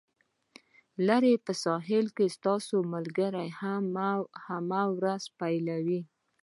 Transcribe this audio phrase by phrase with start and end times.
[1.07, 3.47] لرې په سویل کې ستاسو ملګري
[4.47, 4.65] هم
[4.99, 6.01] ورځ پیلوي